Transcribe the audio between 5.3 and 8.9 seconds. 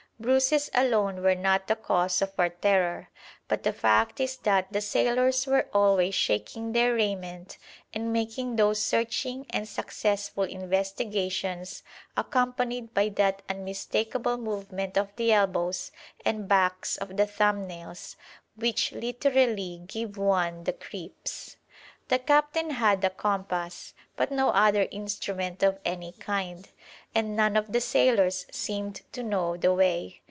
were always shaking their raiment and making those